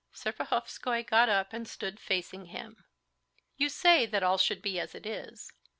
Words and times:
Serpuhovskoy 0.15 1.05
got 1.05 1.29
up 1.29 1.53
and 1.53 1.67
stood 1.67 1.99
facing 1.99 2.45
him. 2.47 2.83
"You 3.57 3.69
say 3.69 4.07
that 4.07 4.23
all 4.23 4.39
should 4.39 4.63
be 4.63 4.79
as 4.79 4.95
it 4.95 5.05
is. 5.05 5.53